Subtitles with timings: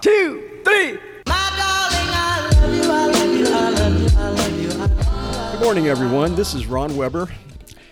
[0.00, 0.98] two, three.
[5.52, 6.36] Good morning, everyone.
[6.36, 7.28] This is Ron Weber.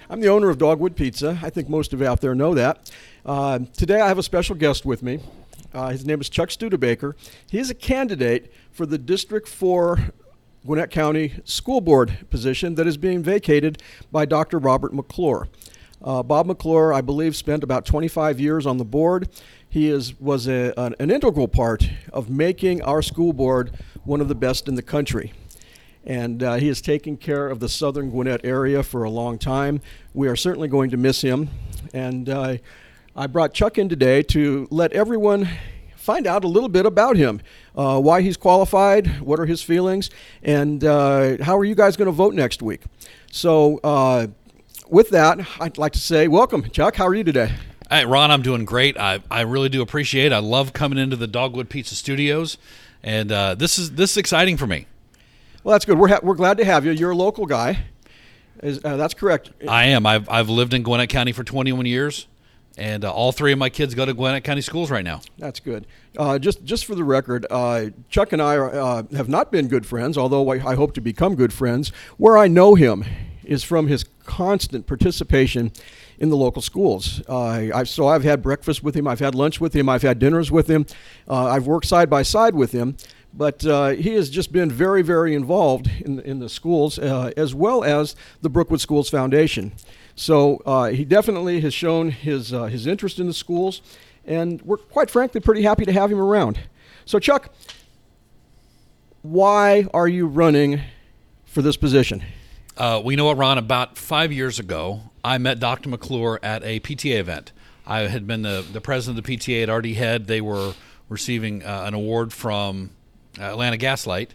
[0.09, 1.39] I'm the owner of Dogwood Pizza.
[1.43, 2.93] I think most of you out there know that.
[3.25, 5.19] Uh, today, I have a special guest with me.
[5.75, 7.17] Uh, his name is Chuck Studebaker.
[7.51, 10.13] He is a candidate for the District 4
[10.65, 13.83] Gwinnett County School Board position that is being vacated
[14.13, 14.59] by Dr.
[14.59, 15.49] Robert McClure.
[16.03, 19.29] Uh, Bob McClure, I believe, spent about 25 years on the board.
[19.77, 23.73] He is, was a, an, an integral part of making our school board
[24.05, 25.35] one of the best in the country
[26.03, 29.83] and uh, he has taken care of the southern Gwinnett area for a long time.
[30.15, 31.51] We are certainly going to miss him,
[31.93, 32.57] and uh,
[33.15, 35.47] I brought Chuck in today to let everyone
[35.95, 37.43] find out a little bit about him,
[37.77, 40.09] uh, why he's qualified, what are his feelings,
[40.43, 42.81] and uh, how are you guys going to vote next week.
[43.31, 44.29] So, uh,
[44.89, 46.97] with that, I'd like to say welcome, Chuck.
[46.97, 47.53] How are you today?
[47.89, 48.99] Hey, Ron, I'm doing great.
[48.99, 50.33] I, I really do appreciate it.
[50.33, 52.59] I love coming into the Dogwood Pizza Studios,
[53.05, 54.87] and uh, this is this is exciting for me.
[55.63, 55.97] Well, that's good.
[55.97, 56.91] We're, ha- we're glad to have you.
[56.91, 57.85] You're a local guy.
[58.61, 59.51] Is, uh, that's correct.
[59.69, 60.05] I am.
[60.05, 62.27] I've, I've lived in Gwinnett County for 21 years,
[62.77, 65.21] and uh, all three of my kids go to Gwinnett County schools right now.
[65.39, 65.87] That's good.
[66.19, 69.69] Uh, just just for the record, uh, Chuck and I are, uh, have not been
[69.69, 71.91] good friends, although I, I hope to become good friends.
[72.17, 73.05] Where I know him
[73.45, 75.71] is from his constant participation
[76.19, 77.23] in the local schools.
[77.29, 80.19] Uh, I've, so I've had breakfast with him, I've had lunch with him, I've had
[80.19, 80.87] dinners with him,
[81.29, 82.97] uh, I've worked side by side with him.
[83.35, 87.55] But uh, he has just been very, very involved in, in the schools uh, as
[87.55, 89.73] well as the Brookwood Schools Foundation.
[90.15, 93.83] So uh, he definitely has shown his, uh, his interest in the schools,
[94.25, 96.59] and we're quite frankly pretty happy to have him around.
[97.05, 97.55] So, Chuck,
[99.21, 100.81] why are you running
[101.45, 102.25] for this position?
[102.77, 105.89] Uh, we know Ron, about five years ago, I met Dr.
[105.89, 107.51] McClure at a PTA event.
[107.85, 110.29] I had been the, the president of the PTA at RD Head.
[110.29, 110.75] They were
[111.09, 112.91] receiving uh, an award from
[113.37, 114.35] Atlanta Gas Light,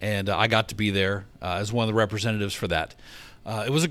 [0.00, 2.94] and uh, I got to be there uh, as one of the representatives for that.
[3.44, 3.90] Uh, it was a,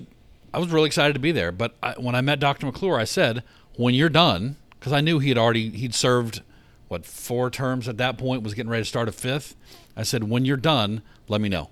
[0.51, 1.51] I was really excited to be there.
[1.51, 2.65] But I, when I met Dr.
[2.65, 3.43] McClure, I said,
[3.75, 6.41] "When you're done," because I knew he had already he'd served
[6.87, 9.55] what four terms at that point, was getting ready to start a fifth.
[9.95, 11.69] I said, "When you're done, let me know.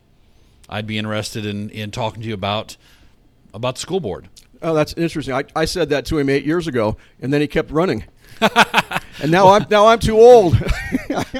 [0.69, 2.77] I'd be interested in in talking to you about
[3.55, 4.29] about the school board."
[4.67, 5.33] Oh, that's interesting.
[5.33, 8.03] I, I said that to him eight years ago, and then he kept running.
[9.21, 10.57] and now I'm now I'm too old.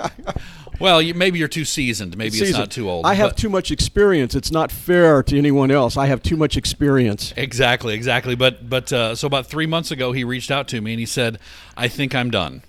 [0.79, 2.15] Well, you, maybe you're too seasoned.
[2.15, 3.07] Maybe it's not too old.
[3.07, 4.35] I have too much experience.
[4.35, 5.97] It's not fair to anyone else.
[5.97, 7.33] I have too much experience.
[7.35, 8.35] Exactly, exactly.
[8.35, 11.07] But but uh, so about three months ago, he reached out to me and he
[11.07, 11.39] said,
[11.75, 12.61] "I think I'm done."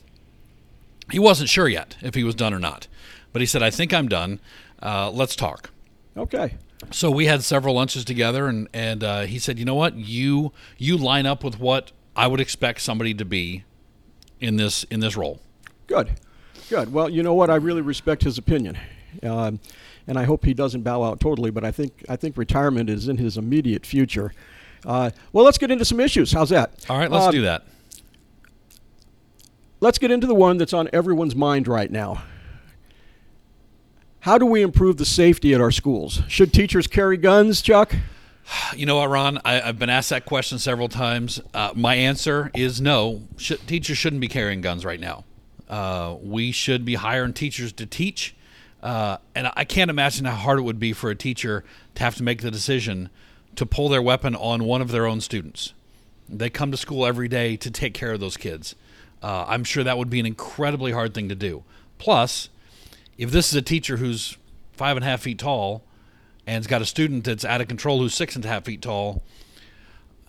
[1.10, 2.88] He wasn't sure yet if he was done or not,
[3.34, 4.40] but he said, "I think I'm done.
[4.82, 5.68] Uh, let's talk."
[6.16, 6.54] Okay.
[6.90, 9.96] So we had several lunches together, and and uh, he said, "You know what?
[9.96, 13.64] You you line up with what I would expect somebody to be
[14.40, 15.40] in this in this role."
[15.86, 16.12] Good.
[16.70, 16.92] Good.
[16.92, 17.50] Well, you know what?
[17.50, 18.78] I really respect his opinion,
[19.22, 19.58] um,
[20.06, 21.50] and I hope he doesn't bow out totally.
[21.50, 24.32] But I think I think retirement is in his immediate future.
[24.86, 26.30] Uh, well, let's get into some issues.
[26.30, 26.86] How's that?
[26.88, 27.64] All right, let's Uh, do that.
[29.80, 32.22] Let's get into the one that's on everyone's mind right now.
[34.20, 36.22] How do we improve the safety at our schools?
[36.28, 37.94] Should teachers carry guns, Chuck?
[38.74, 39.38] You know what, Ron?
[39.44, 41.40] I, I've been asked that question several times.
[41.54, 43.22] Uh, my answer is no.
[43.36, 45.24] Sh- teachers shouldn't be carrying guns right now.
[45.68, 48.34] Uh, we should be hiring teachers to teach.
[48.82, 51.64] Uh, and I can't imagine how hard it would be for a teacher
[51.94, 53.10] to have to make the decision
[53.56, 55.74] to pull their weapon on one of their own students.
[56.28, 58.74] They come to school every day to take care of those kids.
[59.22, 61.64] Uh, I'm sure that would be an incredibly hard thing to do.
[61.98, 62.48] Plus,
[63.18, 64.36] if this is a teacher who's
[64.72, 65.82] five and a half feet tall
[66.46, 69.22] and's got a student that's out of control who's six and a half feet tall,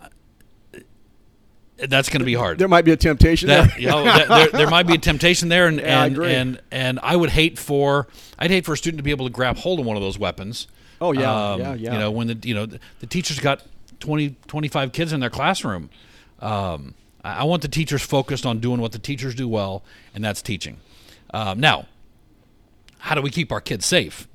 [0.02, 0.08] uh,
[1.88, 2.58] that's going to be hard.
[2.58, 3.80] There might be a temptation That, there.
[3.80, 6.60] you know, that- there, there might be a temptation there, and Yeah, I and, and
[6.70, 8.06] and I would hate for
[8.38, 10.18] I'd hate for a student to be able to grab hold of one of those
[10.18, 10.66] weapons.
[11.00, 11.92] Oh, yeah, yeah, yeah.
[11.94, 13.62] You know, when the you know the, the teacher's got
[14.00, 15.88] 20, 25 kids in their classroom.
[16.40, 19.82] Um, I, I want the teachers focused on doing what the teachers do well,
[20.14, 20.78] and that's teaching.
[21.32, 21.86] Um, now,
[23.00, 24.28] how do we keep our kids safe?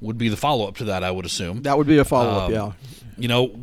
[0.00, 1.62] Would be the follow up to that, I would assume.
[1.62, 2.72] That would be a follow up, Um, yeah.
[3.16, 3.58] You know,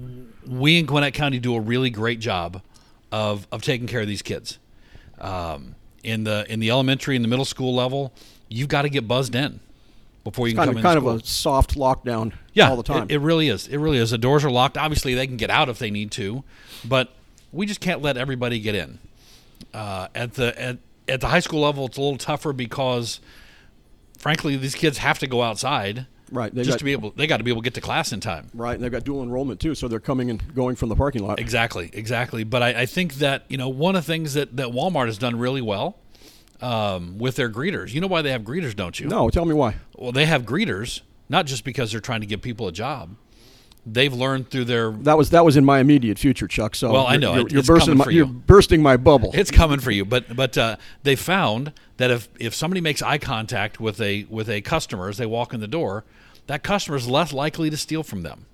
[0.45, 2.61] we in Gwinnett County do a really great job
[3.11, 4.59] of of taking care of these kids.
[5.19, 8.11] Um, in the in the elementary and the middle school level,
[8.49, 9.61] you've got to get buzzed in
[10.25, 12.83] before you can Kind come of, in kind of a soft lockdown yeah, all the
[12.83, 13.03] time.
[13.03, 13.67] It, it really is.
[13.67, 14.09] It really is.
[14.11, 14.77] The doors are locked.
[14.77, 16.43] Obviously, they can get out if they need to,
[16.83, 17.13] but
[17.53, 18.99] we just can't let everybody get in.
[19.73, 23.19] Uh, at the at, at the high school level, it's a little tougher because,
[24.25, 26.51] frankly, these kids have to go outside right.
[26.51, 27.12] They just got, to be able.
[27.12, 28.50] They got to be able to get to class in time.
[28.56, 31.24] right, and they've got dual enrollment too, so they're coming and going from the parking
[31.24, 31.39] lot.
[31.39, 32.44] Exactly, exactly.
[32.44, 35.19] But I, I think that you know one of the things that, that Walmart has
[35.19, 36.00] done really well
[36.60, 37.94] um, with their greeters.
[37.94, 39.07] You know why they have greeters, don't you?
[39.07, 39.75] No, tell me why.
[39.95, 43.16] Well, they have greeters not just because they're trying to give people a job.
[43.86, 44.89] They've learned through their.
[44.89, 46.74] That was that was in my immediate future, Chuck.
[46.74, 47.36] So Well, I know.
[47.36, 49.30] you're, you're bursting my for you're bursting my bubble.
[49.36, 53.18] It's coming for you, but but uh, they found that if if somebody makes eye
[53.18, 56.03] contact with a with a customer as they walk in the door,
[56.47, 58.45] that customer is less likely to steal from them.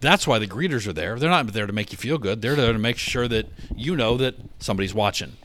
[0.00, 1.18] That's why the greeters are there.
[1.18, 2.40] They're not there to make you feel good.
[2.40, 3.46] They're there to make sure that
[3.76, 5.36] you know that somebody's watching.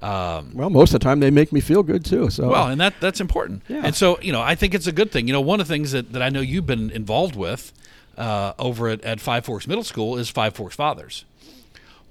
[0.00, 2.30] Um, well, most of the time they make me feel good too.
[2.30, 3.62] So well, and that that's important.
[3.68, 3.82] Yeah.
[3.84, 5.26] And so, you know, I think it's a good thing.
[5.26, 7.72] You know, one of the things that, that I know you've been involved with
[8.16, 11.26] uh, over at, at Five Forks Middle School is Five Forks Fathers.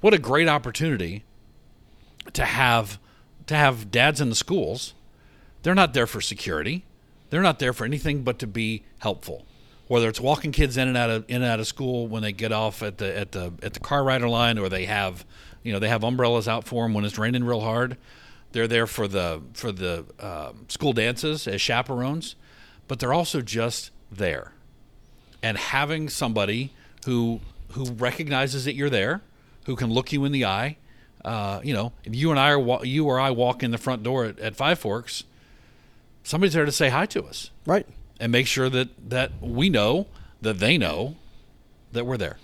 [0.02, 1.24] What a great opportunity
[2.34, 3.00] to have
[3.50, 4.94] to have dads in the schools.
[5.64, 6.86] They're not there for security.
[7.32, 9.44] They're not there for anything but to be helpful.
[9.88, 12.32] Whether it's walking kids in and out of in and out of school when they
[12.32, 15.26] get off at the at the at the car rider line, or they have,
[15.64, 17.98] you know, they have umbrellas out for them when it's raining real hard.
[18.52, 22.36] They're there for the for the um, school dances as chaperones,
[22.88, 24.54] but they're also just there.
[25.42, 26.72] And having somebody
[27.06, 27.40] who
[27.72, 29.22] who recognizes that you're there,
[29.66, 30.78] who can look you in the eye,
[31.26, 34.04] uh, you know, if you and I are you or I walk in the front
[34.04, 35.24] door at, at Five Forks,
[36.24, 37.86] somebody's there to say hi to us right.
[38.20, 40.08] and make sure that that we know
[40.42, 41.16] that they know
[41.92, 42.38] that we're there.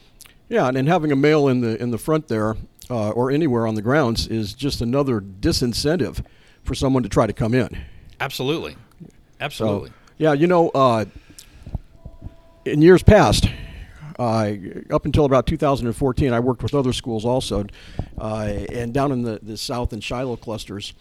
[0.50, 2.56] Yeah, and then having a male in the in the front there
[2.90, 6.24] uh, or anywhere on the grounds is just another disincentive
[6.64, 7.78] for someone to try to come in.
[8.20, 9.08] Absolutely, So,
[9.40, 9.92] absolutely.
[10.18, 11.06] yeah, you know, uh,
[12.66, 13.48] in years past,
[14.18, 14.54] uh,
[14.92, 17.66] up until about 2014, I worked with other schools also,
[18.18, 20.94] uh, and down in the, the South and Shiloh clusters,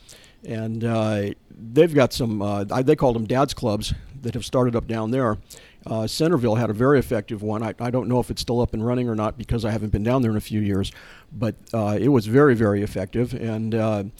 [0.44, 2.42] and uh, they've got some.
[2.42, 5.38] Uh, they called them dads clubs that have started up down there.
[5.86, 7.62] Uh, Centerville had a very effective one.
[7.62, 9.92] I, I don't know if it's still up and running or not because I haven't
[9.92, 10.90] been down there in a few years,
[11.30, 13.34] but uh, it was very, very effective.
[13.34, 14.12] And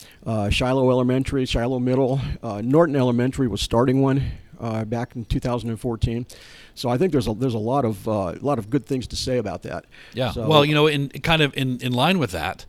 [0.53, 4.33] Shiloh Elementary, Shiloh Middle, Norton Elementary was starting one
[4.65, 6.27] uh, back in 2014.
[6.75, 9.07] So I think there's a there's a lot of uh, a lot of good things
[9.09, 9.85] to say about that.
[10.15, 10.33] Yeah.
[10.33, 12.65] So- well, you know, in kind of in, in line with that,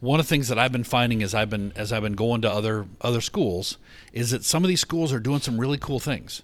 [0.00, 2.42] one of the things that I've been finding as I've been as I've been going
[2.42, 3.78] to other other schools
[4.12, 6.42] is that some of these schools are doing some really cool things.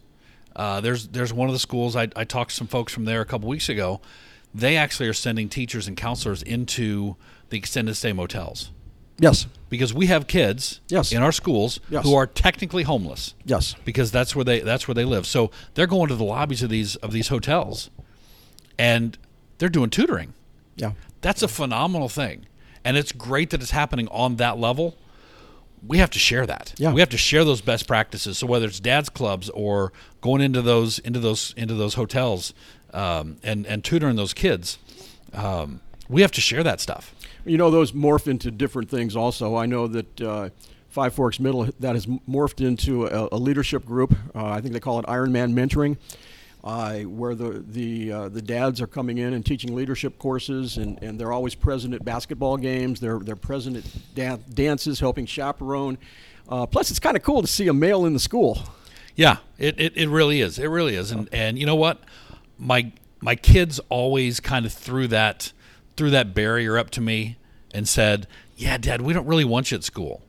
[0.54, 3.20] Uh, there's there's one of the schools I, I talked to some folks from there
[3.20, 4.00] a couple weeks ago.
[4.54, 7.16] They actually are sending teachers and counselors into
[7.50, 8.70] the extended stay motels
[9.18, 11.12] yes, because we have kids Yes.
[11.12, 12.04] in our schools Yes.
[12.04, 15.26] who are technically homeless yes, because that's where they that's where they live.
[15.26, 17.90] So they're going to the lobbies of these of these hotels,
[18.78, 19.16] and
[19.58, 20.34] they're doing tutoring.
[20.76, 20.92] yeah,
[21.22, 22.46] That's a phenomenal thing,
[22.84, 24.96] and it's great that it's happening on that level.
[25.86, 26.74] We have to share that.
[26.78, 26.92] Yeah.
[26.92, 28.38] We have to share those best practices.
[28.38, 32.52] So whether it's dads clubs or going into those into those into those hotels
[32.92, 34.78] um, and and tutoring those kids,
[35.32, 37.14] um, we have to share that stuff.
[37.46, 39.14] You know, those morph into different things.
[39.14, 40.48] Also, I know that uh,
[40.88, 44.14] Five Forks Middle that has morphed into a, a leadership group.
[44.34, 45.96] Uh, I think they call it Iron Man Mentoring,
[46.64, 51.00] uh, where the the uh, the dads are coming in and teaching leadership courses, and,
[51.02, 52.98] and they're always present at basketball games.
[52.98, 53.84] They're they're present at
[54.14, 55.98] dan- dances, helping chaperone.
[56.48, 58.58] Uh, plus, it's kind of cool to see a male in the school.
[59.14, 60.58] Yeah, it, it, it really is.
[60.58, 61.12] It really is.
[61.12, 62.00] And and you know what?
[62.58, 65.52] My my kids always kind of threw that
[65.96, 67.36] threw that barrier up to me
[67.72, 68.26] and said,
[68.56, 70.22] "Yeah, Dad, we don't really want you at school."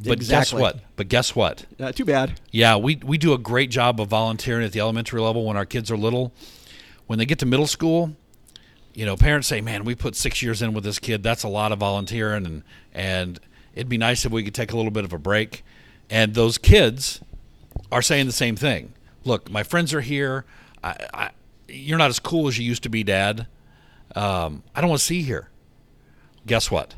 [0.00, 0.58] But Exactly.
[0.58, 0.80] guess what?
[0.96, 1.66] But guess what?
[1.80, 2.38] Uh, too bad.
[2.52, 5.66] Yeah, we we do a great job of volunteering at the elementary level when our
[5.66, 6.32] kids are little.
[7.06, 8.14] When they get to middle school,
[8.94, 11.22] you know, parents say, "Man, we put 6 years in with this kid.
[11.22, 12.62] That's a lot of volunteering and
[12.94, 13.40] and
[13.74, 15.64] it'd be nice if we could take a little bit of a break."
[16.10, 17.20] And those kids
[17.90, 18.92] are saying the same thing.
[19.24, 20.44] Look, my friends are here.
[20.82, 21.30] I, I
[21.68, 23.46] you're not as cool as you used to be, Dad.
[24.14, 25.48] Um, I don't want to see here.
[26.46, 26.94] Guess what?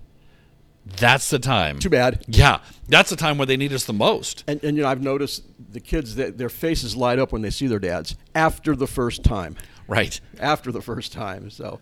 [0.87, 1.79] That's the time.
[1.79, 2.25] Too bad.
[2.27, 4.45] Yeah, that's the time where they need us the most.
[4.47, 7.51] And, and you know, I've noticed the kids that their faces light up when they
[7.51, 9.57] see their dads after the first time.
[9.87, 10.21] Right.
[10.39, 11.51] after the first time.
[11.51, 11.81] So,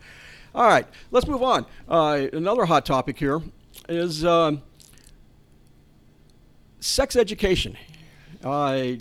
[0.54, 1.66] all right, let's move on.
[1.88, 3.40] Uh, another hot topic here
[3.88, 4.62] is um,
[6.80, 7.76] sex education.
[8.44, 8.92] Uh,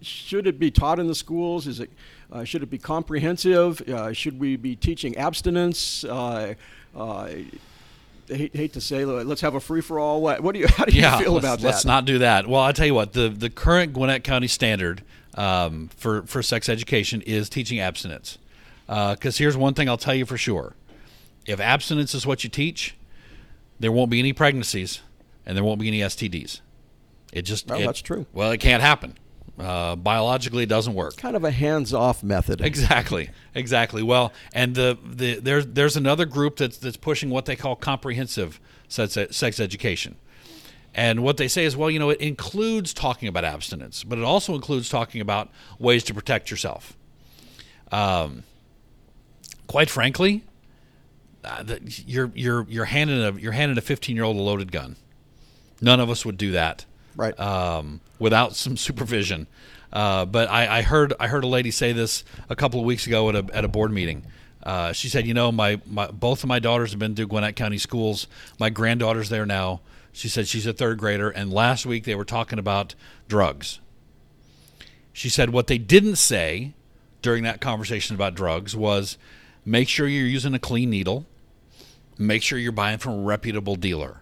[0.00, 1.66] should it be taught in the schools?
[1.66, 1.90] Is it
[2.32, 3.80] uh, should it be comprehensive?
[3.82, 6.02] Uh, should we be teaching abstinence?
[6.04, 6.54] Uh,
[6.96, 7.28] uh,
[8.30, 10.22] I hate, hate to say, let's have a free for all.
[10.22, 10.66] What, what do you?
[10.76, 11.66] How do you yeah, feel let's, about that?
[11.66, 12.46] let's not do that.
[12.46, 15.02] Well, I tell you what, the the current Gwinnett County standard
[15.34, 18.38] um, for for sex education is teaching abstinence.
[18.86, 20.74] Because here's one thing I'll tell you for sure:
[21.46, 22.96] if abstinence is what you teach,
[23.78, 25.02] there won't be any pregnancies
[25.44, 26.60] and there won't be any STDs.
[27.32, 28.26] It just Well, it- that's true.
[28.32, 29.16] Well, it can't happen.
[29.58, 31.16] Uh, biologically, it doesn't work.
[31.16, 32.60] Kind of a hands-off method.
[32.62, 34.02] Exactly, exactly.
[34.02, 38.58] Well, and the, the there's there's another group that's that's pushing what they call comprehensive
[38.88, 40.16] sex, sex education,
[40.94, 44.24] And what they say is, well, you know, it includes talking about abstinence, but it
[44.24, 46.96] also includes talking about ways to protect yourself.
[47.92, 48.44] Um,
[49.66, 50.44] quite frankly,
[51.44, 54.72] uh, the, you're you're you're handing a you're handing a 15 year old a loaded
[54.72, 54.96] gun.
[55.80, 56.86] None of us would do that,
[57.16, 57.38] Right.
[57.38, 59.46] Um, without some supervision.
[59.92, 63.06] Uh, but I, I heard I heard a lady say this a couple of weeks
[63.06, 64.24] ago at a at a board meeting.
[64.62, 67.56] Uh, she said, "You know, my, my both of my daughters have been through Gwinnett
[67.56, 68.26] County schools.
[68.58, 69.80] My granddaughter's there now.
[70.12, 72.94] She said she's a third grader, and last week they were talking about
[73.28, 73.80] drugs.
[75.12, 76.74] She said what they didn't say
[77.20, 79.18] during that conversation about drugs was
[79.64, 81.26] make sure you're using a clean needle,
[82.18, 84.20] make sure you're buying from a reputable dealer.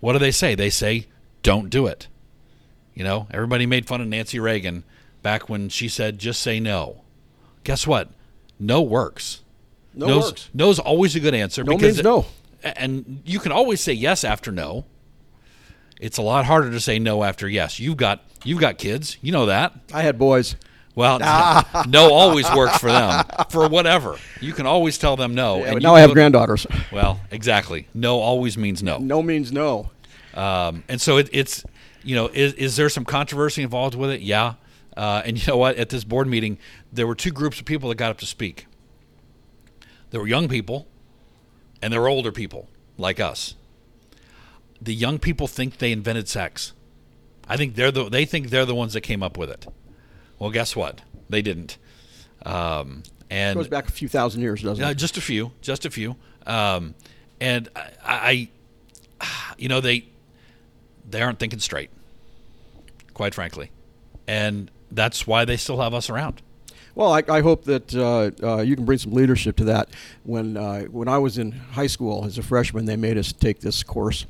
[0.00, 0.54] What do they say?
[0.54, 1.06] They say
[1.42, 2.08] don't do it.
[2.94, 4.84] You know, everybody made fun of Nancy Reagan
[5.22, 7.02] back when she said just say no.
[7.64, 8.10] Guess what?
[8.58, 9.42] No works.
[9.94, 10.50] no No's, works.
[10.52, 11.64] No's always a good answer.
[11.64, 12.26] No means no.
[12.62, 14.84] And you can always say yes after no.
[16.00, 17.78] It's a lot harder to say no after yes.
[17.78, 19.16] You've got you've got kids.
[19.22, 19.72] You know that.
[19.92, 20.56] I had boys.
[20.94, 21.20] Well,
[21.88, 24.18] no always works for them for whatever.
[24.40, 25.58] You can always tell them no.
[25.58, 26.66] Yeah, and but now I have granddaughters.
[26.92, 27.88] Well, exactly.
[27.94, 28.98] No always means no.
[28.98, 29.91] No means no.
[30.34, 31.64] Um, and so it, it's,
[32.02, 34.20] you know, is, is there some controversy involved with it?
[34.20, 34.54] Yeah.
[34.96, 35.76] Uh, and you know what?
[35.76, 36.58] At this board meeting,
[36.92, 38.66] there were two groups of people that got up to speak.
[40.10, 40.86] There were young people,
[41.80, 43.54] and there were older people like us.
[44.80, 46.74] The young people think they invented sex.
[47.48, 49.66] I think they're the they think they're the ones that came up with it.
[50.38, 51.00] Well, guess what?
[51.28, 51.78] They didn't.
[52.44, 54.94] Um, and goes back a few thousand years, doesn't uh, it?
[54.96, 56.16] just a few, just a few.
[56.46, 56.94] Um,
[57.40, 57.68] and
[58.04, 58.48] I,
[59.20, 60.06] I, you know, they
[61.08, 61.90] they aren't thinking straight,
[63.14, 63.70] quite frankly,
[64.26, 66.42] and that's why they still have us around.
[66.94, 69.88] Well, I, I hope that uh, uh, you can bring some leadership to that.
[70.24, 73.60] When uh, when I was in high school as a freshman, they made us take
[73.60, 74.26] this course,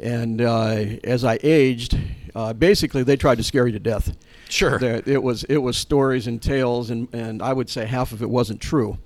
[0.00, 1.96] and uh, as I aged,
[2.34, 4.16] uh, basically they tried to scare you to death.
[4.48, 4.78] Sure.
[4.78, 8.20] There- it was it was stories and tales, and, and I would say half of
[8.20, 8.98] it wasn't true,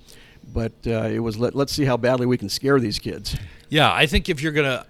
[0.52, 3.36] but uh, it was let, let's see how badly we can scare these kids.
[3.68, 4.86] Yeah, I think if you're gonna,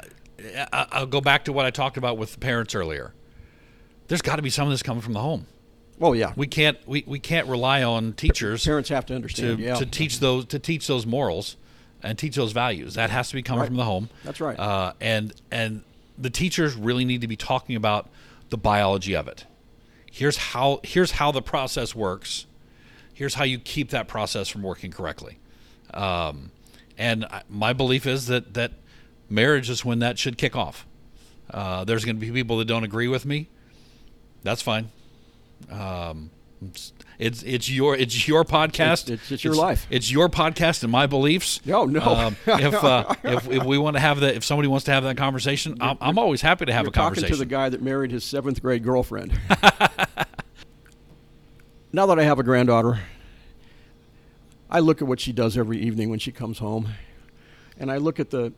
[0.73, 3.13] I'll go back to what I talked about with the parents earlier.
[4.09, 5.47] There's got to be some of this coming from the home.
[6.01, 9.59] Oh yeah, We can't we, we can't rely on teachers parents have to to, understand.
[9.61, 11.57] yeah, to teach those to teach those morals
[12.03, 12.95] and teach those values.
[12.95, 13.67] That has to be coming Right.
[13.69, 14.11] from the home.
[14.23, 14.59] That's right.
[14.59, 15.83] Uh, and and
[16.19, 18.11] the teachers really need to be talking about
[18.51, 19.47] the biology of it.
[20.13, 22.45] Here's how here's how the process works.
[23.15, 25.39] Here's how you keep that process from working correctly.
[25.95, 26.51] Um,
[26.99, 28.73] and I, my belief is that that
[29.29, 30.87] marriage is when that should kick off.
[31.51, 33.49] Uh, there's going to be people that don't agree with me.
[34.43, 34.91] That's fine.
[35.71, 36.31] Um,
[36.63, 39.05] it's, it's it's your it's your podcast.
[39.05, 39.87] It's- it's- it's your life.
[39.91, 41.61] It's your podcast and my beliefs.
[41.67, 42.01] No, no.
[42.01, 45.05] Um, if, uh, if if we want to have that, if somebody wants to have
[45.05, 47.83] that conversation, I'm, I'm always happy to have You're a talking to the guy that
[47.83, 49.39] married his seventh grade girlfriend.
[51.93, 53.01] now that I have a granddaughter,
[54.71, 56.89] I look at what she does every evening when she comes home,
[57.79, 58.53] and I look at the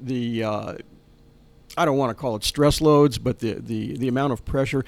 [0.00, 0.74] the uh,
[1.76, 4.84] I don't want to call it stress loads, but the, the the amount of pressure.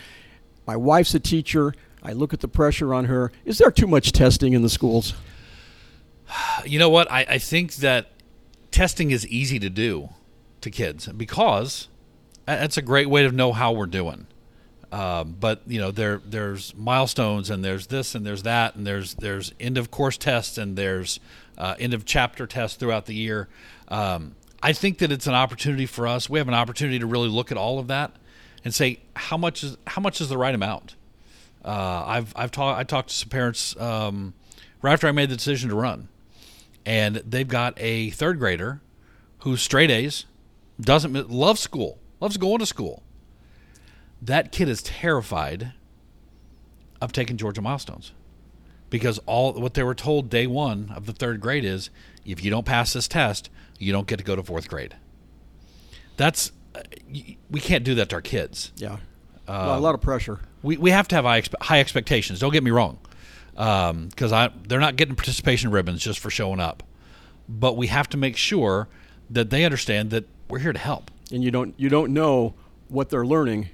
[0.66, 1.75] My wife's a teacher.
[2.02, 3.31] I look at the pressure on her.
[3.45, 5.14] Is there too much testing in the schools?
[6.64, 7.11] you know what?
[7.11, 8.11] I, I think that
[8.71, 10.11] testing is easy to do
[10.61, 11.88] to kids because
[12.47, 14.26] that- that's a great way to know how we're doing.
[14.90, 19.14] Um, but you know, there there's milestones and there's this and there's that and there's
[19.14, 21.19] there's end of course tests and there's
[21.57, 23.49] uh, end of chapter tests throughout the year.
[23.88, 26.31] Um, I think that it's an opportunity for us.
[26.31, 28.12] We have an opportunity to really look at all of that
[28.64, 30.95] and say how much is how much is the right amount.
[31.64, 34.35] Uh, I've I've talked I talked to some parents um,
[34.81, 36.09] right after I made the decision to run,
[36.87, 38.81] and they've got a third grader
[39.40, 40.26] who's straight A's,
[40.81, 43.02] doesn't love school, loves going to school.
[44.21, 45.73] That kid is terrified
[47.00, 48.12] of taking Georgia milestones
[48.90, 51.90] because all what they were told day one of the third grade is
[52.25, 54.97] if you don't pass this test, you don't get to go to fourth grade.
[56.17, 56.83] That's uh,
[57.50, 58.99] we can't do that to our kids Yeah,
[59.49, 60.41] um, a lot of pressure.
[60.62, 62.38] we, we have to have high, high expectations.
[62.41, 62.99] Don't get me wrong,
[63.57, 66.83] um, because I they're not getting participation ribbons just for showing up,
[67.49, 68.88] but we have to make sure
[69.31, 71.11] that they understand that we're here to help.
[71.33, 72.55] and you don't you don't know
[72.88, 73.71] what they're learning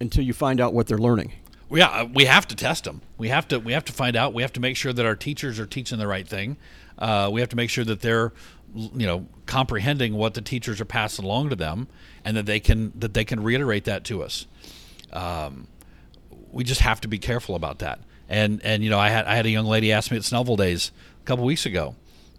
[0.00, 1.32] until you find out what they're learning.
[1.70, 3.02] Yeah, uh, we have to test them.
[3.18, 4.32] We have to we have to find out.
[4.32, 6.56] We have to make sure that our teachers are teaching the right thing.
[6.98, 8.32] Uh, we have to make sure that they're
[8.74, 11.88] you know comprehending what the teachers are passing along to them,
[12.24, 14.46] and that they can that they can reiterate that to us.
[15.12, 15.68] Um,
[16.52, 18.00] we just have to be careful about that.
[18.28, 20.56] And and you know, I had I had a young lady ask me at Snellville
[20.56, 21.94] Days a couple weeks ago,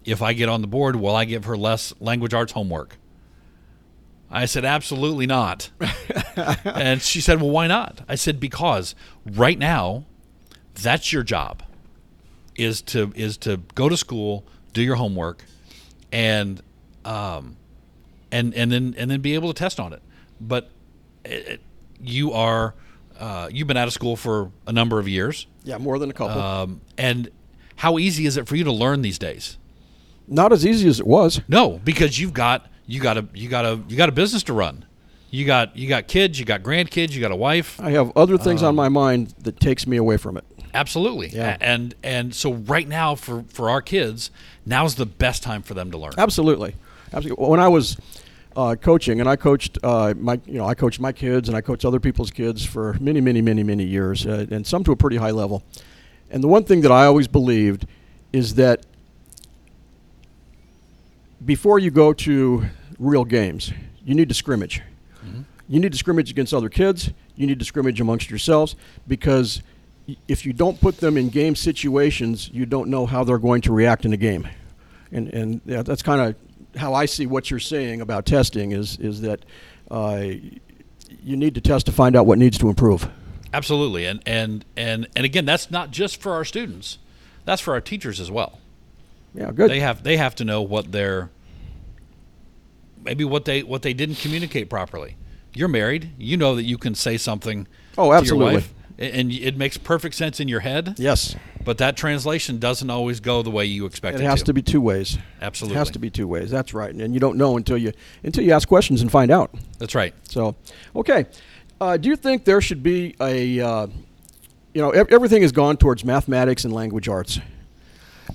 [0.06, 2.98] if I get on the board, will I give her less language arts homework?
[4.30, 5.70] I said, absolutely not.
[6.66, 8.02] and she said, well, why not?
[8.08, 8.96] I said, because
[9.26, 10.06] right now,
[10.74, 11.64] that's your job
[12.56, 15.44] is to is to go to school, do your homework,
[16.12, 16.62] and
[17.04, 17.58] um,
[18.32, 20.02] and and then and then be able to test on it.
[20.40, 20.70] But
[21.24, 21.62] it,
[22.02, 22.74] you are
[23.20, 26.14] uh, you've been out of school for a number of years, Yeah, more than a
[26.14, 26.42] couple.
[26.42, 27.30] um, and
[27.78, 29.58] how easy is it for you to learn these days?
[30.28, 31.42] Not as easy as it was.
[31.48, 34.54] No, because you've got you got a you got a you got a business to
[34.54, 34.86] run.
[35.36, 37.78] You got you got kids, you got grandkids, you got a wife.
[37.82, 40.46] I have other things Um, on my mind that takes me away from it.
[40.74, 41.28] Absolutely.
[41.28, 41.58] Yeah.
[41.60, 44.32] And and so right now for for our kids,
[44.66, 46.14] now's the best time for them to learn.
[46.18, 46.76] Absolutely,
[47.12, 47.48] absolutely.
[47.48, 47.98] When I was
[48.56, 51.62] uh, coaching, and I coached uh, my, you know, I coached my kids, and I
[51.62, 54.96] coached other people's kids for many, many, many, many years, uh, and some to a
[54.96, 55.64] pretty high level.
[56.32, 57.86] And the one thing that I always believed
[58.32, 58.86] is that
[61.44, 62.66] before you go to
[62.98, 63.74] real games,
[64.06, 64.82] you need to scrimmage.
[65.68, 67.12] You need to scrimmage against other kids.
[67.36, 68.76] You need to scrimmage amongst yourselves
[69.08, 69.62] because
[70.28, 73.74] if you don't put them in game situations, you don't know how they're going to
[73.74, 74.48] react in a game.
[75.12, 79.22] And and that's kind of how I see what you're saying about testing is is
[79.22, 79.46] that
[79.90, 80.24] uh,
[81.24, 83.10] you need to test to find out what needs to improve.
[83.54, 84.06] Absolutely.
[84.06, 86.98] And and and and again, that's not just for our students.
[87.46, 88.60] That's for our teachers as well.
[89.34, 89.70] Yeah, good.
[89.70, 91.30] They have they have to know what their
[93.06, 95.16] maybe what they what they didn't communicate properly.
[95.54, 96.10] You're married.
[96.18, 98.46] You know that you can say something Oh, to absolutely.
[98.52, 100.96] your wife, and it makes perfect sense in your head.
[100.98, 101.34] yes,
[101.64, 104.62] But that translation doesn't always go the way you expect it it, has to be
[104.62, 105.18] two ways.
[105.42, 105.76] Absolutely.
[105.76, 106.52] It has to be two ways.
[106.52, 106.94] That's right.
[106.94, 107.94] And you don't know until you
[108.24, 109.56] until you ask questions and find out.
[109.80, 110.14] That's right.
[110.28, 110.56] So,
[110.94, 111.26] okay.
[111.80, 113.88] Uh, do you think there should be a, uh,
[114.74, 117.40] you know, everything has gone towards mathematics and language arts.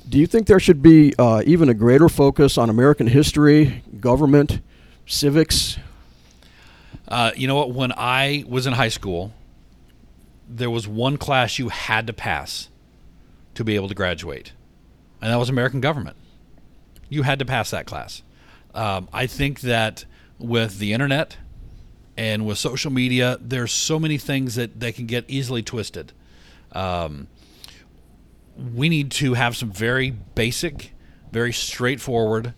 [0.08, 4.60] Do you think there should be uh, even a greater focus on American history, government,
[5.06, 5.78] civics?
[7.08, 7.72] Uh, you know what?
[7.72, 9.32] When I was in high school,
[10.48, 12.68] there was one class you had to pass
[13.54, 14.52] to be able to graduate,
[15.20, 16.16] and that was American government.
[17.08, 18.22] You had to pass that class.
[18.74, 20.04] Um, I think that
[20.38, 21.36] with the internet
[22.16, 26.12] and with social media, there's so many things that, that can get easily twisted.
[26.72, 27.26] Um,
[28.74, 30.92] we need to have some very basic,
[31.32, 32.54] very straightforward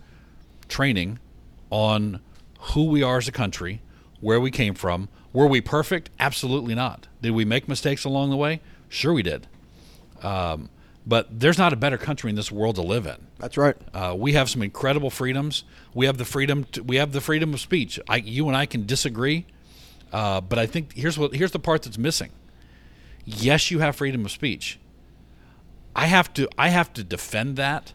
[0.69, 1.19] training
[1.71, 2.21] on
[2.59, 3.81] who we are as a country,
[4.21, 5.09] where we came from.
[5.33, 6.11] Were we perfect?
[6.21, 7.09] Absolutely not.
[7.21, 8.61] Did we make mistakes along the way?
[8.89, 9.47] Sure, we did.
[10.23, 10.69] Um,
[11.07, 13.27] but there's not a better country in this world to live in.
[13.39, 13.77] That's right.
[13.93, 15.65] Uh, we have some incredible freedoms.
[15.95, 16.65] We have the freedom.
[16.73, 17.99] To, we have the freedom of speech.
[18.09, 19.47] I, you and I can disagree,
[20.13, 22.31] uh, but I think here's what here's the part that's missing.
[23.25, 24.79] Yes, you have freedom of speech.
[25.95, 26.49] I have to.
[26.57, 27.93] I have to defend that,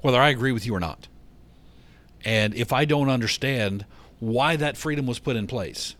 [0.00, 1.08] whether I agree with you or not.
[2.24, 3.84] And if I don't understand
[4.20, 5.96] why that freedom was put in place,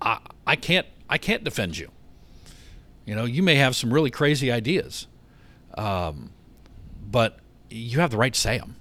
[0.00, 0.86] I, I can't.
[1.08, 1.90] I can't defend you.
[3.04, 5.06] You know, you may have some really crazy ideas
[5.76, 6.30] um,
[7.10, 7.38] but
[7.70, 8.76] you have the right to say them.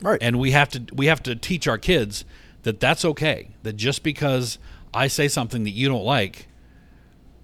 [0.00, 0.18] Right.
[0.20, 2.24] And we have to we have to teach our kids
[2.62, 3.50] that that's okay.
[3.62, 4.58] That just because
[4.92, 6.46] I say something that you don't like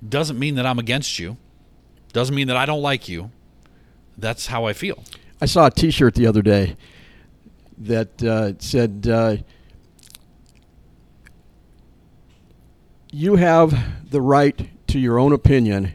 [0.07, 1.37] doesn't mean that I'm against you.
[2.13, 3.31] Doesn't mean that I don't like you.
[4.17, 5.03] That's how I feel.
[5.41, 6.77] I saw a T-shirt the other day
[7.79, 9.37] that uh, said, uh,
[13.11, 15.93] "You have the right to your own opinion.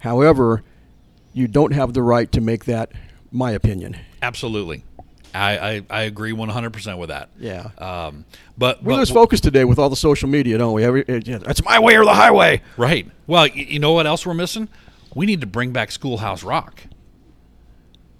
[0.00, 0.62] However,
[1.32, 2.92] you don't have the right to make that
[3.30, 4.84] my opinion." Absolutely.
[5.32, 7.28] I, I, I agree 100% with that.
[7.38, 7.70] Yeah.
[7.78, 8.24] Um,
[8.58, 10.82] but, We but lose focus today with all the social media, don't we?
[10.82, 12.62] Every, it, yeah, it's my way or the highway.
[12.76, 13.08] right.
[13.28, 14.68] Well, y- you know what else we're missing?
[15.14, 16.82] We need to bring back Schoolhouse Rock.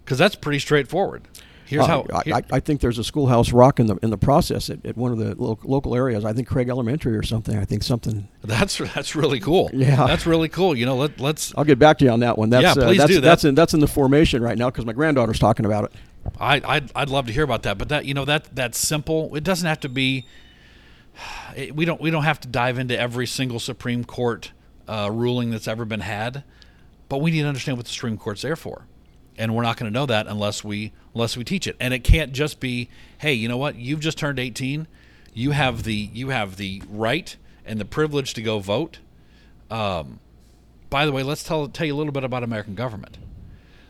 [0.04, 1.22] Because that's pretty straightforward.
[1.66, 2.06] Here's Uh, how.
[2.12, 4.84] I, here- I, I think there's a schoolhouse rock in the in the process at,
[4.84, 6.24] at one of the lo- local areas.
[6.24, 7.56] I think Craig Elementary or something.
[7.56, 8.26] I think something.
[8.42, 9.70] that's that's really cool.
[9.72, 10.04] Yeah.
[10.06, 10.76] That's really cool.
[10.76, 12.50] You know, let, let's I'll get back to you on that one.
[12.50, 13.20] That's, Yeah, uh, please that's, do.
[13.20, 15.92] That's That- in that's in the formation right now because my granddaughter's talking about it.
[16.40, 19.36] I I'd, I'd love to hear about that, but that you know that that's simple.
[19.36, 20.26] It doesn't have to be.
[21.56, 24.50] it- we don't we don't have to dive into every single Supreme Court
[24.88, 26.42] uh, ruling that's ever been had,
[27.10, 28.86] but we need to understand what the Supreme Court's there for,
[29.36, 31.76] and we're not going to know that unless we unless we teach it.
[31.78, 33.74] And it can't just be, hey, you know what?
[33.74, 34.86] You've just turned eighteen,
[35.34, 39.00] you have the you have the right and the privilege to go vote.
[39.70, 40.20] Um,
[40.88, 43.18] by the way, let's tell tell you a little bit about American government.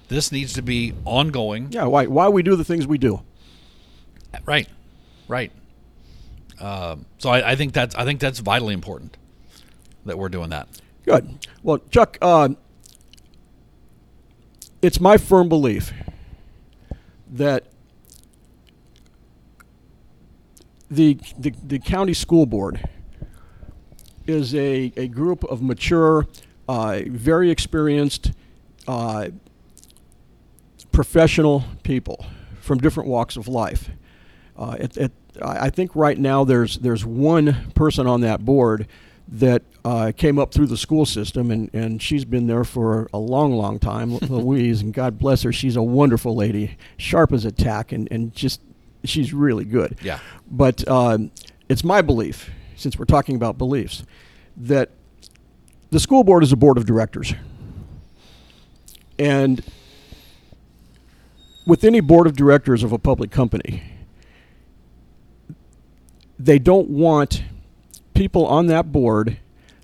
[0.09, 1.69] This needs to be ongoing.
[1.71, 3.23] Yeah, why why we do the things we do.
[4.45, 4.69] Right,
[5.29, 5.53] right.
[6.59, 9.17] Um, so I, I think that's I think that's vitally important
[10.07, 10.69] that we're doing that.
[11.05, 11.47] Good.
[11.63, 12.51] Well, Chuck, uh,
[14.83, 15.93] it's my firm belief
[17.31, 17.65] that
[20.91, 22.83] the, the the county school board
[24.27, 26.27] is a, a group of mature,
[26.69, 28.33] uh, very experienced,
[28.87, 29.29] uh,
[30.93, 32.25] professional people
[32.61, 33.91] from different walks of life.
[34.57, 35.13] Uh, it, it,
[35.43, 38.87] I think right now there's there's one person on that board
[39.31, 43.19] that uh, came up through the school system, and, and she's been there for a
[43.19, 45.53] long, long time, Louise, and God bless her.
[45.53, 48.61] She's a wonderful lady, sharp as a tack, and, and just
[49.05, 49.99] she's really good.
[50.03, 50.19] Yeah.
[50.51, 51.31] But um,
[51.69, 54.03] it's my belief, since we're talking about beliefs,
[54.57, 54.91] that
[55.91, 57.33] the school board is a board of directors.
[59.17, 59.63] And
[61.67, 63.83] with any board of directors of a public company,
[66.39, 67.43] they don't want
[68.21, 69.39] people on that board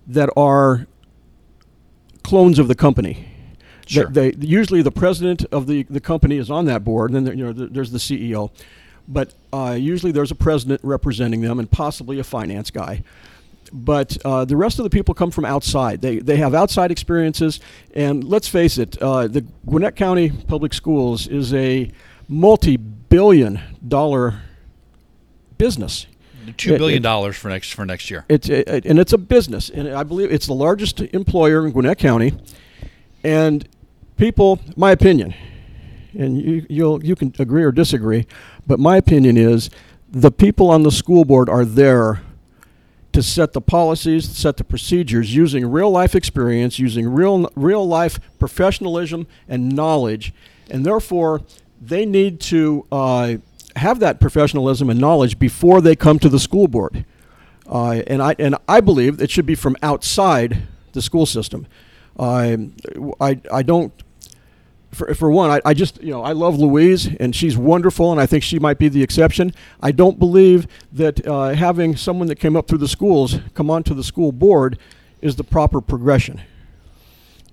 [0.06, 0.86] that are
[2.22, 3.26] clones of the company.
[3.86, 4.04] Sure.
[4.10, 7.24] They, they- usually the president of the, the company is on that board, and then
[7.24, 8.50] there, you know there's the CEO,
[9.08, 13.02] but uh, usually there's a president representing them and possibly a finance guy.
[13.72, 16.02] But uh, the rest of the people come from outside.
[16.02, 17.58] They, they have outside experiences,
[17.94, 21.90] and let's face it, uh, the Gwinnett County Public Schools is a
[22.28, 24.42] multi-billion dollar
[25.56, 26.06] business.
[26.56, 28.24] Two It- billion it- dollars for next for next year.
[28.28, 31.98] It's a, and it's a business, and I believe it's the largest employer in Gwinnett
[31.98, 32.34] County.
[33.24, 33.68] And
[34.16, 35.34] people, my opinion,
[36.16, 38.26] and you you'll you can agree or disagree,
[38.66, 39.70] but my opinion is
[40.10, 42.22] the people on the school board are there
[43.12, 48.20] to set the policies, set the procedures using real life experience, using real real life
[48.38, 50.32] professionalism and knowledge,
[50.70, 51.40] and therefore
[51.80, 53.34] they need to uh,
[53.76, 57.04] have that professionalism and knowledge before they come to the school board.
[57.68, 60.62] Uh, and I and I believe it should be from outside
[60.92, 61.66] the school system.
[62.18, 62.74] Um,
[63.20, 63.92] I I don't.
[64.92, 68.20] For, for one, I, I just you know I love Louise and she's wonderful and
[68.20, 69.52] I think she might be the exception.
[69.82, 73.94] I don't believe that uh, having someone that came up through the schools come onto
[73.94, 74.78] the school board
[75.20, 76.40] is the proper progression.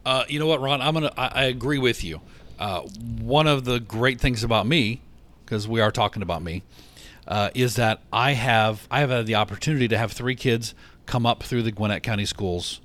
[0.05, 0.81] Uh, you know what, Ron?
[0.81, 1.11] I'm gonna.
[1.17, 2.21] I, I agree with you.
[2.59, 2.81] Uh,
[3.21, 5.01] one of the great things about me,
[5.45, 6.63] because we are talking about me,
[7.27, 10.75] uh, is that I have I have had the opportunity to have three kids
[11.05, 12.81] come up through the Gwinnett County schools.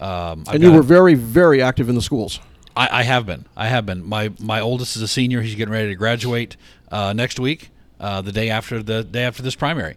[0.00, 2.40] Um, And you were very very active in the schools.
[2.76, 3.44] I, I have been.
[3.56, 4.04] I have been.
[4.06, 5.42] My my oldest is a senior.
[5.42, 6.56] He's getting ready to graduate
[6.90, 7.70] uh, next week,
[8.00, 9.96] uh, the day after the day after this primary,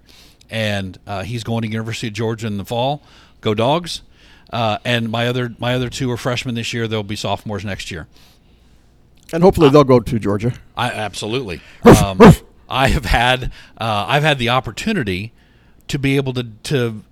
[0.49, 3.01] and uh, he's going to University of Georgia in the fall.
[3.41, 4.01] Go Dogs!
[4.51, 6.87] Uh, and my other my other two are freshmen this year.
[6.87, 8.07] They'll be sophomores next year.
[9.35, 10.53] And hopefully they'll go to Georgia.
[10.75, 11.61] I absolutely.
[12.03, 12.19] Um,
[12.67, 15.33] I have had uh, I've had the opportunity
[15.87, 17.03] to be able to to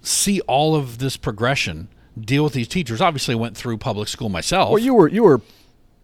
[0.00, 3.00] see all of this progression, deal with these teachers.
[3.00, 4.70] Obviously, I went through public school myself.
[4.70, 5.40] Well, you were you were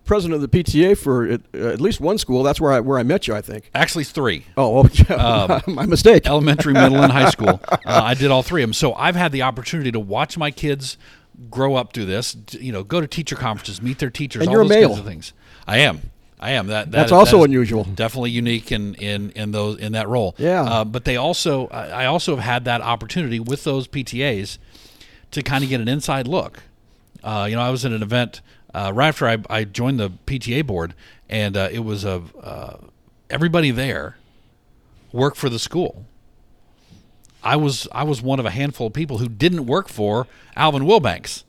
[0.04, 2.42] president of the PTA for at, uh, at least one school.
[2.42, 3.70] That's where I where I met you, I think.
[3.74, 4.44] Actually, three.
[4.56, 6.26] Oh, well, yeah, my mistake.
[6.26, 7.60] elementary, middle, and high school.
[7.70, 8.72] Uh, I did all three of them.
[8.74, 10.96] So I've had the opportunity to watch my kids
[11.50, 12.36] grow up through this.
[12.52, 14.88] You know, go to teacher conferences, meet their teachers, And all you're a those male.
[14.88, 15.32] kinds of things.
[15.68, 16.00] I am.
[16.40, 16.68] I am.
[16.68, 17.84] That, that That's is- also that unusual.
[17.84, 20.34] Definitely unique in in in those in that role.
[20.38, 20.62] Yeah.
[20.62, 24.58] Uh, but they also, I I also have had that opportunity with those PTAs
[25.32, 26.62] to kind of get an inside look.
[27.22, 28.40] Uh, you know, I was at an event
[28.72, 30.94] uh, right after I, I joined the PTA board,
[31.28, 32.76] and uh, it was a uh,
[33.28, 34.16] everybody there
[35.12, 36.04] worked for the school.
[37.42, 40.26] I was I was one of a handful of people who didn't work for
[40.56, 41.44] Alvin Wilbanks,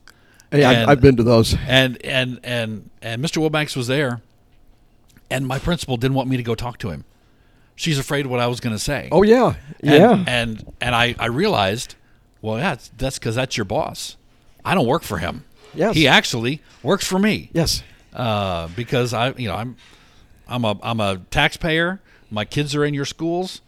[0.51, 1.55] Hey, and- I've been to those.
[1.67, 3.37] and and and and Mr.
[3.37, 4.21] Wilbanks was there,
[5.29, 7.03] and my principal didn't want me to go talk to him.
[7.75, 9.07] She's afraid of what I was going to say.
[9.11, 10.23] Oh yeah, And, yeah.
[10.27, 11.95] And and I I realized,
[12.41, 14.17] well, yeah, that's because that's your boss.
[14.65, 15.45] I don't work for him.
[15.73, 15.95] Yes.
[15.95, 17.49] He actually works for me.
[17.53, 17.83] yes.
[18.11, 19.77] Uh, because I, you know, I'm,
[20.47, 22.01] I'm a, I'm a taxpayer.
[22.31, 23.61] My kids are in your schools.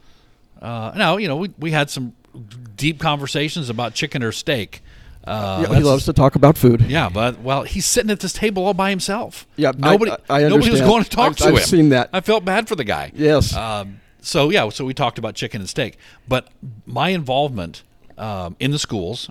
[0.60, 2.13] Uh, now, you know, we, we had some
[2.76, 4.82] deep conversations about chicken or steak.
[5.24, 6.82] Uh, Yeah, he loves to talk about food.
[6.82, 9.46] Yeah, but well, he's sitting at this table all by himself.
[9.56, 11.64] Yeah, nobody, I- I nobody was going to talk I've- to I've him.
[11.64, 12.10] seen that.
[12.12, 13.12] I felt bad for the guy.
[13.16, 13.56] Yes.
[13.56, 16.48] Um, so yeah, so we talked about chicken and steak, but
[16.86, 17.84] my involvement
[18.18, 19.30] um, in the schools,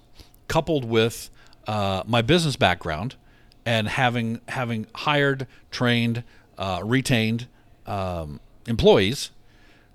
[0.48, 1.30] coupled with
[1.66, 3.14] uh, my business background,
[3.66, 6.22] and having having hired, trained,
[6.58, 7.46] uh, retained
[7.86, 9.30] um, employees,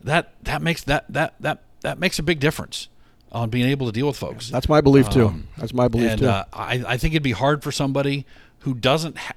[0.04, 2.88] that that makes that that that that makes a big difference
[3.32, 4.50] on being able to deal with folks.
[4.50, 5.44] That's my belief too.
[5.58, 6.28] That's my belief And too.
[6.28, 8.26] uh, I, I think it'd be hard for somebody
[8.60, 9.18] who doesn't.
[9.18, 9.34] Ha-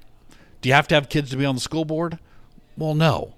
[0.63, 2.19] Do you have to have kids to be on the school board?
[2.77, 3.35] Well, no.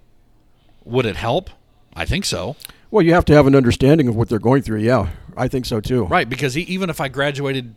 [0.85, 1.51] Would it help?
[1.95, 2.57] I think so.
[2.91, 4.81] well, you have to have an understanding of what they're going through.
[4.81, 6.05] Yeah, I think so too.
[6.05, 7.75] Right, because even if I graduated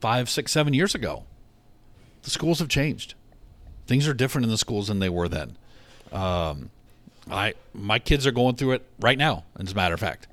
[0.00, 1.24] five, six, seven years ago,
[2.22, 3.14] the schools have changed.
[3.86, 5.56] Things are different in the schools than they were then.
[6.12, 6.70] Um,
[7.30, 9.44] I my kids are going through it right now.
[9.58, 10.26] As a matter of fact,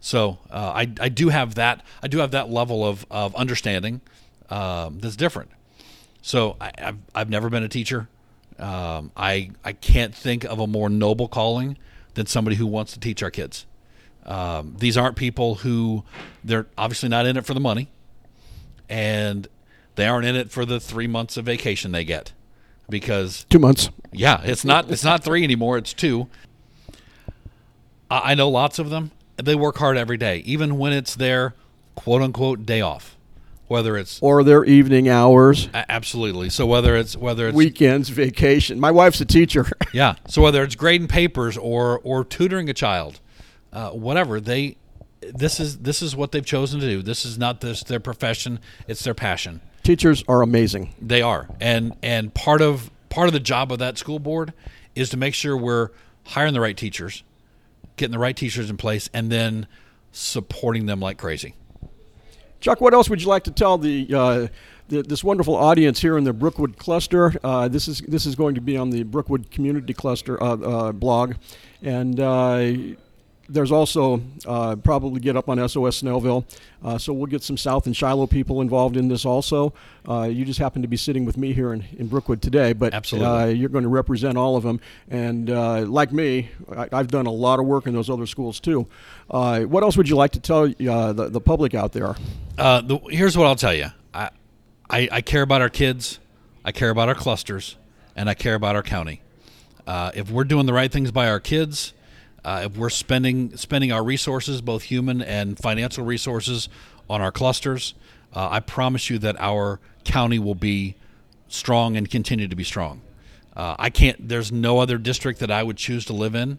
[0.00, 4.00] So uh, I, I do have that I do have that level of, of understanding
[4.48, 5.50] um, that's different.
[6.22, 8.08] So I, have I've never been a teacher.
[8.58, 11.76] Um, I I can't think of a more noble calling
[12.14, 13.66] than somebody who wants to teach our kids.
[14.26, 16.04] Um, these aren't people who
[16.44, 17.88] they're obviously not in it for the money,
[18.88, 19.48] and
[19.94, 22.32] they aren't in it for the three months of vacation they get
[22.88, 23.90] because two months.
[24.12, 25.78] Yeah, it's not it's not three anymore.
[25.78, 26.28] It's two.
[28.10, 29.10] I, I know lots of them.
[29.42, 31.54] They work hard every day, even when it's their
[31.94, 33.16] quote unquote day off
[33.70, 35.68] whether it's or their evening hours.
[35.72, 36.50] Absolutely.
[36.50, 38.80] So whether it's whether it's weekends, vacation.
[38.80, 39.70] My wife's a teacher.
[39.92, 40.16] yeah.
[40.26, 43.20] So whether it's grading papers or or tutoring a child,
[43.72, 44.76] uh, whatever they,
[45.20, 47.00] this is this is what they've chosen to do.
[47.00, 48.58] This is not this their profession.
[48.88, 49.60] It's their passion.
[49.84, 50.92] Teachers are amazing.
[51.00, 54.52] They are, and and part of part of the job of that school board
[54.96, 55.90] is to make sure we're
[56.24, 57.22] hiring the right teachers,
[58.00, 59.68] getting the right teachers in place, and then
[60.10, 61.54] supporting them like crazy.
[62.60, 64.46] Chuck, what else would you like to tell the, uh,
[64.88, 67.34] this wonderful audience here in the Brookwood cluster?
[67.44, 70.92] Uh, this is this is going to be on the Brookwood Community Cluster uh, uh
[70.92, 71.34] blog,
[71.82, 72.72] and uh,
[73.50, 76.44] there's also uh, probably get up on SOS Snellville.
[76.82, 79.74] Uh, so we'll get some South and Shiloh people involved in this also.
[80.08, 82.94] Uh, you just happen to be sitting with me here in, in Brookwood today, but
[83.12, 84.80] uh, you're going to represent all of them.
[85.10, 88.60] And uh, like me, I, have done a lot of work in those other schools
[88.60, 88.86] too.
[89.30, 92.14] Uh, what else would you like to tell the, the public out there?
[92.56, 94.30] The, here's what I'll tell you I,
[94.88, 96.18] I, I, care about our kids,
[96.64, 97.76] I care about our clusters,
[98.14, 99.22] and I care about our county.
[99.88, 101.92] if we're doing the right things by our kids,
[102.44, 106.68] uh, if we're spending spending our resources, both human and financial resources,
[107.10, 107.94] on our clusters,
[108.34, 110.94] uh, I promise you that our county will be
[111.48, 113.02] strong and continue to be strong.
[113.54, 114.28] Uh, I can't.
[114.28, 116.58] There's no other district that I would choose to live in.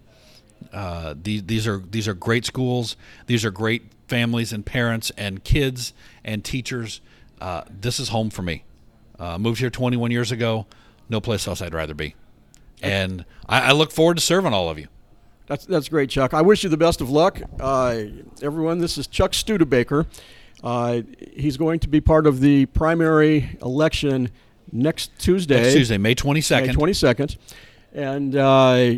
[0.73, 2.97] Uh, these these are these are great schools.
[3.27, 6.99] These are great families and parents and kids and teachers.
[7.39, 8.65] Uh, this is home for me.
[9.17, 10.67] Uh, moved here 21 years ago.
[11.07, 12.15] No place else I'd rather be.
[12.81, 14.87] And I, I look forward to serving all of you.
[15.51, 16.33] That's that's great, Chuck.
[16.33, 18.03] I wish you the best of luck, uh,
[18.41, 18.79] everyone.
[18.79, 20.07] This is Chuck Studebaker.
[20.63, 21.01] Uh,
[21.33, 24.31] he's going to be part of the primary election
[24.71, 25.61] next Tuesday.
[25.61, 26.67] Next Tuesday, May twenty second.
[26.67, 27.35] May twenty second,
[27.91, 28.93] and uh,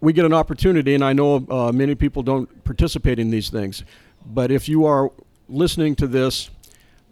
[0.00, 0.94] we get an opportunity.
[0.94, 3.84] And I know uh, many people don't participate in these things,
[4.24, 5.12] but if you are
[5.50, 6.48] listening to this,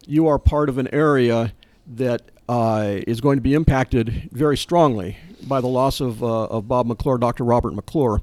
[0.07, 1.53] you are part of an area
[1.95, 6.69] that uh, is going to be impacted very strongly by the loss of, uh, of
[6.69, 7.45] Bob McClure, Dr.
[7.45, 8.21] Robert McClure.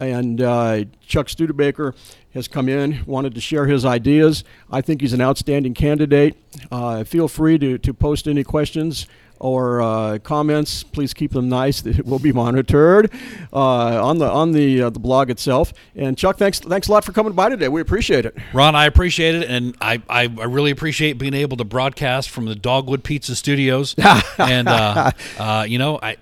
[0.00, 1.94] And uh, Chuck Studebaker
[2.32, 4.44] has come in, wanted to share his ideas.
[4.70, 6.36] I think he's an outstanding candidate.
[6.70, 9.08] Uh, feel free to, to post any questions
[9.40, 11.84] or uh, comments, please keep them nice.
[11.88, 13.10] It will be monitored
[13.52, 15.72] uh, on the on the uh, the blog itself.
[15.96, 17.68] And Chuck, thanks thanks a lot for coming by today.
[17.68, 18.36] We appreciate it.
[18.52, 22.46] Ron, I appreciate it, and I I, I really appreciate being able to broadcast from
[22.46, 23.94] the Dogwood Pizza Studios.
[24.38, 26.16] and uh, uh, you know, I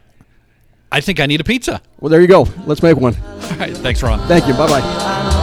[0.92, 1.80] I think I need a pizza.
[2.00, 2.46] Well, there you go.
[2.66, 3.14] Let's make one.
[3.16, 3.76] All right.
[3.76, 4.26] Thanks, Ron.
[4.28, 4.54] Thank you.
[4.54, 5.35] Bye bye.